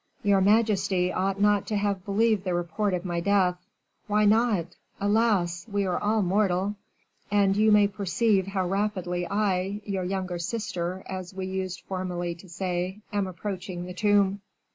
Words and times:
"Your 0.23 0.41
majesty 0.41 1.13
ought 1.13 1.39
not 1.39 1.67
to 1.67 1.75
have 1.77 2.03
believed 2.05 2.43
the 2.43 2.55
report 2.55 2.95
of 2.95 3.05
my 3.05 3.19
death." 3.19 3.63
"Why 4.07 4.25
not? 4.25 4.75
Alas! 4.99 5.67
we 5.71 5.85
are 5.85 5.99
all 5.99 6.23
mortal; 6.23 6.73
and 7.29 7.55
you 7.55 7.71
may 7.71 7.87
perceive 7.87 8.47
how 8.47 8.67
rapidly 8.67 9.27
I, 9.29 9.79
your 9.85 10.03
younger 10.03 10.39
sister, 10.39 11.03
as 11.05 11.35
we 11.35 11.45
used 11.45 11.81
formerly 11.81 12.33
to 12.33 12.49
say, 12.49 13.01
am 13.13 13.27
approaching 13.27 13.85
the 13.85 13.93
tomb." 13.93 14.41